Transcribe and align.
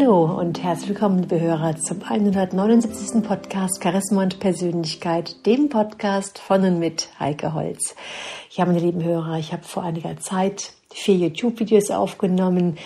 Hallo 0.00 0.24
und 0.24 0.62
herzlich 0.62 0.88
willkommen, 0.88 1.18
liebe 1.18 1.38
Hörer, 1.38 1.76
zum 1.76 2.02
179. 2.02 3.22
Podcast 3.22 3.82
Charisma 3.82 4.22
und 4.22 4.40
Persönlichkeit, 4.40 5.44
dem 5.44 5.68
Podcast 5.68 6.38
von 6.38 6.64
und 6.64 6.78
mit 6.78 7.10
Heike 7.20 7.52
Holz. 7.52 7.94
Ja, 8.50 8.64
meine 8.64 8.78
lieben 8.78 9.04
Hörer, 9.04 9.38
ich 9.38 9.52
habe 9.52 9.62
vor 9.62 9.82
einiger 9.82 10.16
Zeit 10.16 10.72
vier 10.90 11.16
YouTube-Videos 11.16 11.90
aufgenommen, 11.90 12.78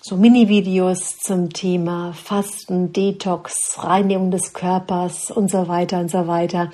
so 0.00 0.16
Mini-Videos 0.16 1.18
zum 1.18 1.52
Thema 1.52 2.12
Fasten, 2.12 2.92
Detox, 2.92 3.78
Reinigung 3.78 4.32
des 4.32 4.52
Körpers 4.52 5.30
und 5.30 5.52
so 5.52 5.68
weiter 5.68 6.00
und 6.00 6.10
so 6.10 6.26
weiter. 6.26 6.72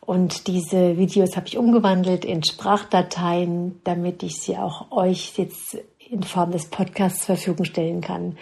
Und 0.00 0.48
diese 0.48 0.98
Videos 0.98 1.36
habe 1.36 1.46
ich 1.46 1.56
umgewandelt 1.56 2.24
in 2.24 2.42
Sprachdateien, 2.42 3.80
damit 3.84 4.24
ich 4.24 4.40
sie 4.40 4.56
auch 4.56 4.90
euch 4.90 5.34
jetzt 5.36 5.78
in 6.10 6.22
Form 6.22 6.50
des 6.50 6.70
Podcasts 6.70 7.26
zur 7.26 7.36
Verfügung 7.36 7.64
stellen 7.64 8.00
kann. 8.00 8.38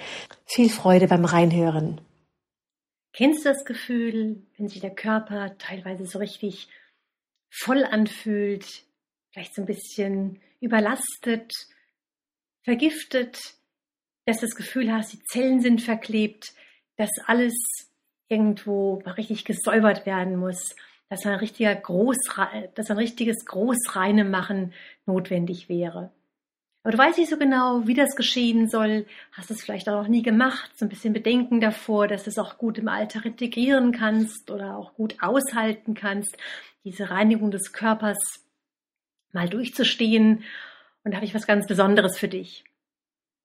Viel 0.46 0.68
Freude 0.68 1.08
beim 1.08 1.24
Reinhören. 1.24 2.00
Kennst 3.12 3.44
du 3.44 3.50
das 3.50 3.64
Gefühl, 3.64 4.42
wenn 4.56 4.68
sich 4.68 4.80
der 4.80 4.94
Körper 4.94 5.56
teilweise 5.58 6.06
so 6.06 6.18
richtig 6.18 6.68
voll 7.50 7.84
anfühlt, 7.84 8.84
vielleicht 9.30 9.54
so 9.54 9.62
ein 9.62 9.66
bisschen 9.66 10.40
überlastet, 10.60 11.52
vergiftet, 12.62 13.38
dass 14.24 14.38
du 14.38 14.46
das 14.46 14.54
Gefühl 14.54 14.92
hast, 14.92 15.12
die 15.12 15.22
Zellen 15.24 15.60
sind 15.60 15.82
verklebt, 15.82 16.54
dass 16.96 17.10
alles 17.26 17.54
irgendwo 18.28 19.02
richtig 19.18 19.44
gesäubert 19.44 20.06
werden 20.06 20.36
muss, 20.36 20.74
dass 21.10 21.26
ein 21.26 21.34
richtiger 21.34 21.74
Groß, 21.74 22.16
dass 22.74 22.90
ein 22.90 22.96
richtiges 22.96 23.44
Großreine 23.44 24.70
notwendig 25.04 25.68
wäre. 25.68 26.10
Aber 26.82 26.92
du 26.92 26.98
weißt 26.98 27.18
nicht 27.18 27.30
so 27.30 27.36
genau, 27.36 27.86
wie 27.86 27.94
das 27.94 28.16
geschehen 28.16 28.68
soll, 28.68 29.06
hast 29.30 29.52
es 29.52 29.62
vielleicht 29.62 29.88
auch 29.88 30.02
noch 30.02 30.08
nie 30.08 30.22
gemacht, 30.22 30.76
so 30.76 30.84
ein 30.84 30.88
bisschen 30.88 31.12
Bedenken 31.12 31.60
davor, 31.60 32.08
dass 32.08 32.24
du 32.24 32.30
es 32.30 32.38
auch 32.38 32.58
gut 32.58 32.78
im 32.78 32.88
Alltag 32.88 33.24
integrieren 33.24 33.92
kannst 33.92 34.50
oder 34.50 34.76
auch 34.76 34.94
gut 34.94 35.14
aushalten 35.20 35.94
kannst, 35.94 36.36
diese 36.82 37.10
Reinigung 37.10 37.52
des 37.52 37.72
Körpers 37.72 38.18
mal 39.30 39.48
durchzustehen. 39.48 40.42
Und 41.04 41.12
da 41.12 41.16
habe 41.16 41.26
ich 41.26 41.34
was 41.34 41.46
ganz 41.46 41.68
Besonderes 41.68 42.18
für 42.18 42.26
dich. 42.26 42.64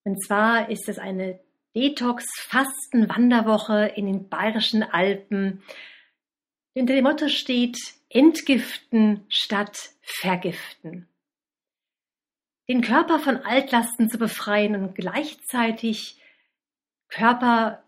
Und 0.04 0.20
zwar 0.26 0.72
ist 0.72 0.90
es 0.90 0.98
eine 0.98 1.40
Detox-Fasten-Wanderwoche 1.76 3.92
in 3.96 4.08
den 4.08 4.30
bayerischen 4.30 4.82
Alpen. 4.82 5.62
Hinter 6.74 6.96
dem 6.96 7.04
Motto 7.04 7.28
steht 7.28 7.78
Entgiften 8.10 9.28
statt 9.30 9.92
Vergiften 10.02 11.08
den 12.68 12.82
Körper 12.82 13.20
von 13.20 13.38
Altlasten 13.38 14.10
zu 14.10 14.18
befreien 14.18 14.76
und 14.76 14.96
gleichzeitig 14.96 16.22
Körper, 17.08 17.84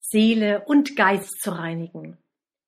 Seele 0.00 0.64
und 0.66 0.96
Geist 0.96 1.40
zu 1.40 1.50
reinigen. 1.50 2.18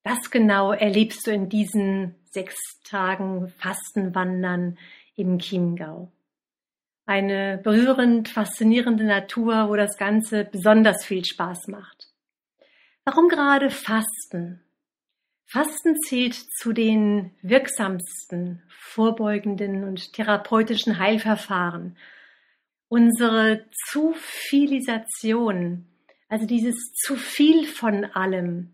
Das 0.03 0.31
genau 0.31 0.71
erlebst 0.71 1.27
du 1.27 1.31
in 1.31 1.49
diesen 1.49 2.15
sechs 2.31 2.57
Tagen 2.83 3.49
Fastenwandern 3.59 4.77
im 5.15 5.39
Chiemgau. 5.39 6.11
Eine 7.05 7.59
berührend 7.63 8.29
faszinierende 8.29 9.03
Natur, 9.03 9.69
wo 9.69 9.75
das 9.75 9.97
Ganze 9.97 10.45
besonders 10.45 11.05
viel 11.05 11.25
Spaß 11.25 11.67
macht. 11.67 12.07
Warum 13.03 13.29
gerade 13.29 13.69
Fasten? 13.69 14.63
Fasten 15.51 15.95
zählt 16.07 16.35
zu 16.35 16.73
den 16.73 17.31
wirksamsten 17.41 18.61
vorbeugenden 18.69 19.83
und 19.83 20.13
therapeutischen 20.13 20.99
Heilverfahren. 20.99 21.97
Unsere 22.87 23.65
Zufilisation, 23.87 25.87
also 26.27 26.45
dieses 26.45 26.75
zu 26.93 27.15
viel 27.15 27.65
von 27.65 28.05
allem, 28.05 28.73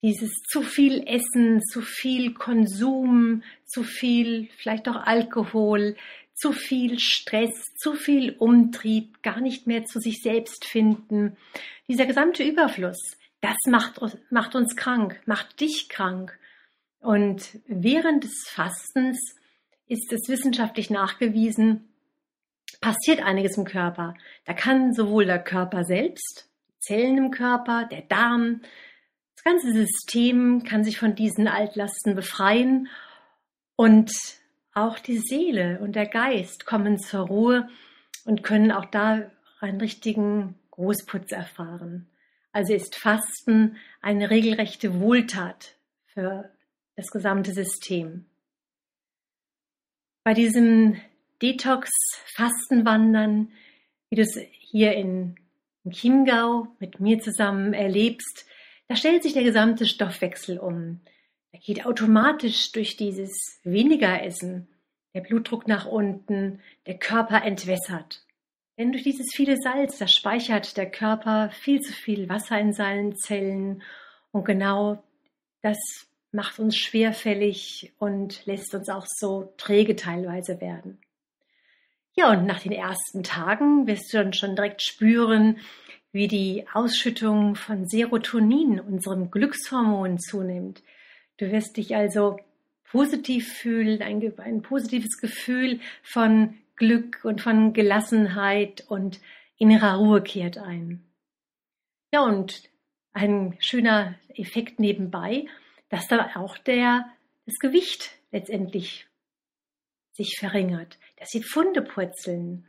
dieses 0.00 0.30
zu 0.48 0.62
viel 0.62 1.02
Essen, 1.08 1.60
zu 1.64 1.82
viel 1.82 2.34
Konsum, 2.34 3.42
zu 3.64 3.82
viel 3.82 4.48
vielleicht 4.58 4.88
auch 4.88 5.06
Alkohol, 5.06 5.96
zu 6.34 6.52
viel 6.52 7.00
Stress, 7.00 7.74
zu 7.76 7.94
viel 7.94 8.36
Umtrieb, 8.38 9.24
gar 9.24 9.40
nicht 9.40 9.66
mehr 9.66 9.86
zu 9.86 9.98
sich 9.98 10.22
selbst 10.22 10.66
finden. 10.66 11.36
Dieser 11.88 12.06
gesamte 12.06 12.44
Überfluss, 12.44 13.16
das 13.46 13.56
macht, 13.70 14.00
macht 14.30 14.54
uns 14.54 14.74
krank, 14.76 15.20
macht 15.26 15.60
dich 15.60 15.88
krank. 15.88 16.36
Und 17.00 17.60
während 17.66 18.24
des 18.24 18.48
Fastens 18.48 19.18
ist 19.86 20.12
es 20.12 20.28
wissenschaftlich 20.28 20.90
nachgewiesen, 20.90 21.88
passiert 22.80 23.22
einiges 23.22 23.56
im 23.56 23.64
Körper. 23.64 24.14
Da 24.44 24.52
kann 24.52 24.92
sowohl 24.92 25.26
der 25.26 25.38
Körper 25.38 25.84
selbst, 25.84 26.48
Zellen 26.80 27.18
im 27.18 27.30
Körper, 27.30 27.84
der 27.84 28.02
Darm, 28.02 28.62
das 29.36 29.44
ganze 29.44 29.72
System 29.72 30.64
kann 30.64 30.82
sich 30.82 30.98
von 30.98 31.14
diesen 31.14 31.46
Altlasten 31.46 32.16
befreien 32.16 32.88
und 33.76 34.10
auch 34.74 34.98
die 34.98 35.18
Seele 35.18 35.78
und 35.80 35.94
der 35.94 36.06
Geist 36.06 36.66
kommen 36.66 36.98
zur 36.98 37.26
Ruhe 37.26 37.68
und 38.24 38.42
können 38.42 38.72
auch 38.72 38.86
da 38.86 39.30
einen 39.60 39.80
richtigen 39.80 40.56
Großputz 40.72 41.30
erfahren. 41.30 42.08
Also 42.56 42.72
ist 42.72 42.96
Fasten 42.96 43.76
eine 44.00 44.30
regelrechte 44.30 44.98
Wohltat 44.98 45.76
für 46.06 46.50
das 46.94 47.08
gesamte 47.08 47.52
System. 47.52 48.24
Bei 50.24 50.32
diesem 50.32 50.98
Detox-Fastenwandern, 51.42 53.52
wie 54.08 54.16
du 54.16 54.22
es 54.22 54.40
hier 54.52 54.94
in, 54.94 55.38
Chiemgau 55.90 56.68
mit 56.78 56.98
mir 56.98 57.20
zusammen 57.20 57.74
erlebst, 57.74 58.46
da 58.88 58.96
stellt 58.96 59.22
sich 59.22 59.34
der 59.34 59.44
gesamte 59.44 59.84
Stoffwechsel 59.84 60.58
um. 60.58 61.02
Er 61.52 61.60
geht 61.60 61.84
automatisch 61.84 62.72
durch 62.72 62.96
dieses 62.96 63.60
weniger 63.64 64.22
Essen, 64.22 64.66
der 65.12 65.20
Blutdruck 65.20 65.68
nach 65.68 65.84
unten, 65.84 66.62
der 66.86 66.96
Körper 66.96 67.42
entwässert. 67.42 68.25
Denn 68.78 68.92
durch 68.92 69.04
dieses 69.04 69.28
viele 69.34 69.56
Salz, 69.56 69.98
da 69.98 70.06
speichert 70.06 70.76
der 70.76 70.90
Körper 70.90 71.50
viel 71.50 71.80
zu 71.80 71.92
viel 71.92 72.28
Wasser 72.28 72.58
in 72.58 72.72
seinen 72.72 73.16
Zellen 73.16 73.82
und 74.32 74.44
genau 74.44 75.02
das 75.62 75.78
macht 76.30 76.58
uns 76.58 76.76
schwerfällig 76.76 77.94
und 77.98 78.44
lässt 78.44 78.74
uns 78.74 78.88
auch 78.88 79.06
so 79.06 79.54
träge 79.56 79.96
teilweise 79.96 80.60
werden. 80.60 80.98
Ja, 82.14 82.30
und 82.30 82.46
nach 82.46 82.60
den 82.60 82.72
ersten 82.72 83.22
Tagen 83.22 83.86
wirst 83.86 84.12
du 84.12 84.18
dann 84.18 84.32
schon 84.32 84.56
direkt 84.56 84.82
spüren, 84.82 85.58
wie 86.12 86.28
die 86.28 86.64
Ausschüttung 86.72 87.56
von 87.56 87.86
Serotonin, 87.86 88.80
unserem 88.80 89.30
Glückshormon, 89.30 90.18
zunimmt. 90.18 90.82
Du 91.38 91.50
wirst 91.50 91.76
dich 91.76 91.94
also 91.94 92.38
positiv 92.84 93.52
fühlen, 93.52 94.00
ein, 94.00 94.32
ein 94.38 94.62
positives 94.62 95.18
Gefühl 95.18 95.80
von 96.02 96.54
Glück 96.76 97.24
und 97.24 97.40
von 97.40 97.72
Gelassenheit 97.72 98.84
und 98.88 99.20
innerer 99.58 99.96
Ruhe 99.96 100.22
kehrt 100.22 100.58
ein. 100.58 101.04
Ja, 102.12 102.22
und 102.22 102.62
ein 103.12 103.56
schöner 103.60 104.14
Effekt 104.34 104.78
nebenbei, 104.78 105.46
dass 105.88 106.06
dann 106.08 106.20
auch 106.34 106.58
der, 106.58 107.06
das 107.46 107.56
Gewicht 107.58 108.10
letztendlich 108.30 109.06
sich 110.12 110.36
verringert, 110.38 110.98
dass 111.16 111.30
die 111.30 111.42
Pfunde 111.42 111.82
purzeln. 111.82 112.66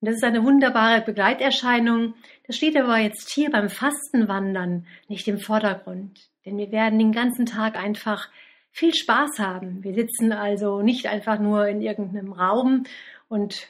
Und 0.00 0.08
das 0.08 0.16
ist 0.16 0.24
eine 0.24 0.42
wunderbare 0.44 1.00
Begleiterscheinung. 1.00 2.14
Das 2.46 2.56
steht 2.56 2.76
aber 2.76 2.98
jetzt 2.98 3.32
hier 3.32 3.50
beim 3.50 3.68
Fastenwandern 3.68 4.86
nicht 5.08 5.28
im 5.28 5.38
Vordergrund. 5.38 6.28
Denn 6.44 6.58
wir 6.58 6.72
werden 6.72 6.98
den 6.98 7.12
ganzen 7.12 7.46
Tag 7.46 7.76
einfach 7.76 8.28
viel 8.72 8.94
Spaß 8.94 9.38
haben. 9.38 9.84
Wir 9.84 9.94
sitzen 9.94 10.32
also 10.32 10.82
nicht 10.82 11.06
einfach 11.06 11.38
nur 11.38 11.68
in 11.68 11.82
irgendeinem 11.82 12.32
Raum 12.32 12.84
und 13.32 13.66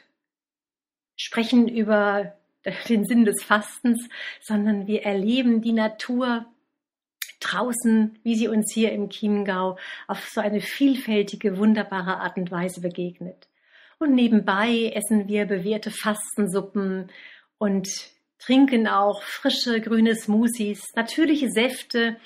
sprechen 1.16 1.68
über 1.68 2.34
den 2.88 3.04
Sinn 3.04 3.24
des 3.24 3.44
Fastens, 3.44 4.08
sondern 4.40 4.88
wir 4.88 5.04
erleben 5.04 5.62
die 5.62 5.72
Natur 5.72 6.46
draußen, 7.38 8.18
wie 8.24 8.36
sie 8.36 8.48
uns 8.48 8.72
hier 8.72 8.92
im 8.92 9.08
Chiemgau 9.08 9.78
auf 10.06 10.28
so 10.28 10.40
eine 10.40 10.60
vielfältige, 10.60 11.58
wunderbare 11.58 12.18
Art 12.18 12.36
und 12.36 12.50
Weise 12.50 12.80
begegnet. 12.80 13.48
Und 13.98 14.14
nebenbei 14.14 14.92
essen 14.94 15.28
wir 15.28 15.46
bewährte 15.46 15.92
Fastensuppen 15.92 17.10
und 17.58 17.88
trinken 18.38 18.88
auch 18.88 19.22
frische 19.22 19.80
grüne 19.80 20.16
Smoothies, 20.16 20.92
natürliche 20.96 21.50
Säfte 21.50 22.16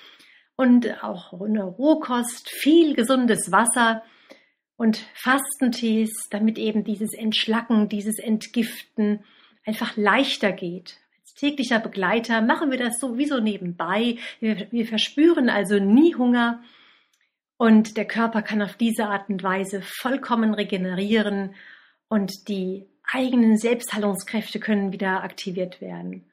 und 0.56 1.02
auch 1.04 1.38
eine 1.38 1.64
Rohkost, 1.64 2.48
viel 2.48 2.94
gesundes 2.94 3.52
Wasser 3.52 4.02
und 4.76 5.04
Fastentees, 5.14 6.10
damit 6.30 6.58
eben 6.58 6.84
dieses 6.84 7.14
Entschlacken, 7.14 7.88
dieses 7.88 8.18
Entgiften 8.18 9.24
einfach 9.64 9.96
leichter 9.96 10.52
geht. 10.52 10.98
Als 11.20 11.34
täglicher 11.34 11.80
Begleiter 11.80 12.40
machen 12.40 12.70
wir 12.70 12.78
das 12.78 13.00
sowieso 13.00 13.40
nebenbei. 13.40 14.16
Wir, 14.40 14.70
wir 14.70 14.86
verspüren 14.86 15.48
also 15.48 15.78
nie 15.78 16.14
Hunger 16.14 16.62
und 17.56 17.96
der 17.96 18.04
Körper 18.04 18.42
kann 18.42 18.60
auf 18.60 18.76
diese 18.76 19.06
Art 19.06 19.28
und 19.30 19.42
Weise 19.42 19.80
vollkommen 19.82 20.52
regenerieren 20.52 21.54
und 22.08 22.48
die 22.48 22.86
eigenen 23.10 23.56
Selbstheilungskräfte 23.56 24.60
können 24.60 24.92
wieder 24.92 25.22
aktiviert 25.22 25.80
werden. 25.80 26.30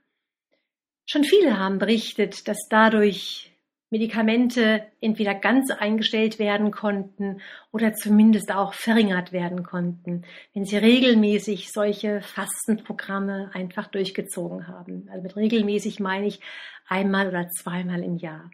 Schon 1.05 1.23
viele 1.23 1.57
haben 1.57 1.79
berichtet, 1.79 2.47
dass 2.47 2.57
dadurch 2.69 3.52
Medikamente 3.93 4.87
entweder 5.01 5.35
ganz 5.35 5.69
eingestellt 5.69 6.39
werden 6.39 6.71
konnten 6.71 7.41
oder 7.71 7.93
zumindest 7.93 8.51
auch 8.51 8.73
verringert 8.73 9.31
werden 9.31 9.61
konnten, 9.61 10.23
wenn 10.55 10.65
sie 10.65 10.77
regelmäßig 10.77 11.71
solche 11.71 12.21
Fastenprogramme 12.21 13.51
einfach 13.53 13.85
durchgezogen 13.85 14.67
haben. 14.67 15.07
Also 15.11 15.21
mit 15.21 15.35
regelmäßig 15.35 15.99
meine 15.99 16.25
ich 16.25 16.39
einmal 16.87 17.27
oder 17.27 17.49
zweimal 17.49 18.01
im 18.01 18.17
Jahr. 18.17 18.49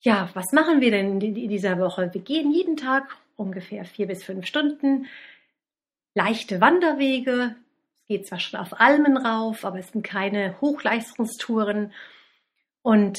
Ja, 0.00 0.30
was 0.32 0.52
machen 0.52 0.80
wir 0.80 0.90
denn 0.90 1.20
in 1.20 1.50
dieser 1.50 1.78
Woche? 1.78 2.08
Wir 2.14 2.22
gehen 2.22 2.50
jeden 2.50 2.78
Tag 2.78 3.14
ungefähr 3.36 3.84
vier 3.84 4.06
bis 4.06 4.24
fünf 4.24 4.46
Stunden 4.46 5.06
leichte 6.14 6.62
Wanderwege, 6.62 7.56
geht 8.12 8.26
zwar 8.26 8.40
schon 8.40 8.60
auf 8.60 8.78
Almen 8.78 9.16
rauf, 9.16 9.64
aber 9.64 9.78
es 9.78 9.90
sind 9.90 10.02
keine 10.02 10.60
Hochleistungstouren. 10.60 11.94
Und 12.82 13.18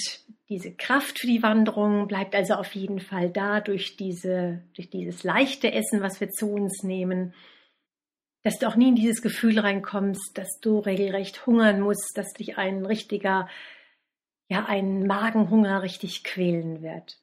diese 0.50 0.72
Kraft 0.72 1.18
für 1.18 1.26
die 1.26 1.42
Wanderung 1.42 2.08
bleibt 2.08 2.36
also 2.36 2.54
auf 2.54 2.76
jeden 2.76 3.00
Fall 3.00 3.32
da 3.32 3.60
durch, 3.60 3.98
diese, 3.98 4.62
durch 4.76 4.92
dieses 4.92 5.24
leichte 5.24 5.72
Essen, 5.72 6.02
was 6.02 6.22
wir 6.22 6.30
zu 6.30 6.52
uns 6.52 6.84
nehmen. 6.84 7.34
Dass 8.44 8.60
du 8.60 8.68
auch 8.68 8.76
nie 8.76 8.90
in 8.90 8.96
dieses 8.96 9.24
Gefühl 9.24 9.58
reinkommst, 9.58 10.38
dass 10.38 10.60
du 10.62 10.78
regelrecht 10.78 11.48
hungern 11.48 11.82
musst, 11.82 12.12
dass 12.16 12.32
dich 12.34 12.60
ein 12.60 12.86
richtiger, 12.86 13.50
ja, 14.48 14.66
ein 14.66 15.08
Magenhunger 15.08 15.82
richtig 15.82 16.24
quälen 16.24 16.84
wird. 16.84 17.18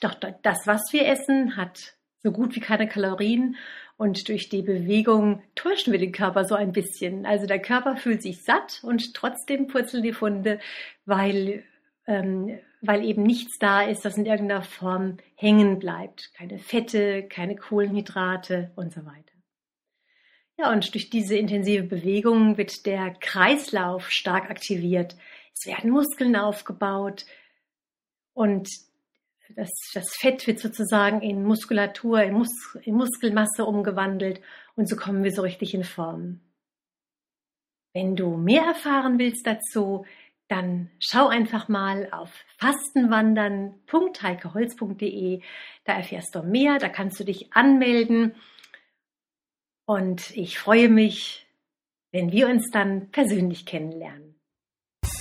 Doch 0.00 0.14
das, 0.14 0.66
was 0.66 0.92
wir 0.92 1.06
essen, 1.06 1.56
hat 1.56 1.94
so 2.22 2.30
gut 2.32 2.54
wie 2.54 2.60
keine 2.60 2.88
Kalorien 2.88 3.56
und 3.96 4.28
durch 4.28 4.48
die 4.48 4.62
Bewegung 4.62 5.42
täuschen 5.54 5.92
wir 5.92 6.00
den 6.00 6.12
Körper 6.12 6.44
so 6.44 6.54
ein 6.54 6.72
bisschen. 6.72 7.26
Also 7.26 7.46
der 7.46 7.60
Körper 7.60 7.96
fühlt 7.96 8.22
sich 8.22 8.42
satt 8.42 8.80
und 8.82 9.14
trotzdem 9.14 9.66
purzeln 9.66 10.02
die 10.02 10.12
Funde, 10.12 10.60
weil, 11.04 11.64
ähm, 12.06 12.58
weil 12.80 13.04
eben 13.04 13.22
nichts 13.22 13.58
da 13.58 13.82
ist, 13.82 14.04
das 14.04 14.16
in 14.16 14.26
irgendeiner 14.26 14.62
Form 14.62 15.18
hängen 15.36 15.78
bleibt. 15.78 16.32
Keine 16.34 16.58
Fette, 16.58 17.24
keine 17.28 17.56
Kohlenhydrate 17.56 18.72
und 18.76 18.92
so 18.92 19.04
weiter. 19.04 19.32
Ja, 20.58 20.70
und 20.70 20.94
durch 20.94 21.10
diese 21.10 21.36
intensive 21.36 21.84
Bewegung 21.84 22.56
wird 22.56 22.86
der 22.86 23.14
Kreislauf 23.20 24.10
stark 24.10 24.50
aktiviert. 24.50 25.16
Es 25.54 25.66
werden 25.66 25.90
Muskeln 25.90 26.36
aufgebaut 26.36 27.24
und 28.32 28.68
das, 29.56 29.70
das 29.94 30.14
Fett 30.16 30.46
wird 30.46 30.60
sozusagen 30.60 31.22
in 31.22 31.44
Muskulatur, 31.44 32.22
in, 32.22 32.34
Mus 32.34 32.76
in 32.82 32.94
Muskelmasse 32.94 33.64
umgewandelt 33.64 34.42
und 34.74 34.88
so 34.88 34.96
kommen 34.96 35.24
wir 35.24 35.32
so 35.32 35.42
richtig 35.42 35.74
in 35.74 35.84
Form. 35.84 36.40
Wenn 37.94 38.16
du 38.16 38.36
mehr 38.36 38.62
erfahren 38.62 39.18
willst 39.18 39.46
dazu, 39.46 40.06
dann 40.48 40.90
schau 40.98 41.28
einfach 41.28 41.68
mal 41.68 42.08
auf 42.10 42.32
fastenwandern.heikeholz.de. 42.58 45.42
Da 45.84 45.92
erfährst 45.94 46.34
du 46.34 46.42
mehr, 46.42 46.78
da 46.78 46.88
kannst 46.88 47.20
du 47.20 47.24
dich 47.24 47.52
anmelden. 47.52 48.34
Und 49.86 50.34
ich 50.36 50.58
freue 50.58 50.88
mich, 50.88 51.46
wenn 52.12 52.32
wir 52.32 52.48
uns 52.48 52.70
dann 52.70 53.10
persönlich 53.10 53.66
kennenlernen. 53.66 54.34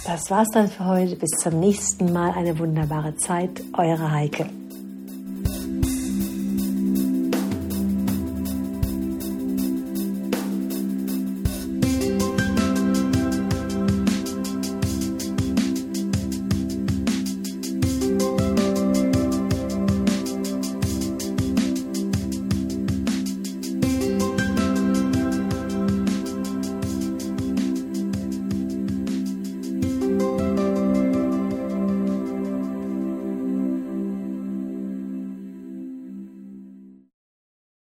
Das 0.06 0.32
war's 0.32 0.50
dann 0.52 0.68
für 0.68 0.86
heute. 0.86 1.16
Bis 1.16 1.30
zum 1.32 1.60
nächsten 1.60 2.12
Mal. 2.12 2.32
Eine 2.32 2.58
wunderbare 2.58 3.16
Zeit. 3.16 3.62
Eure 3.78 4.12
Heike. 4.12 4.50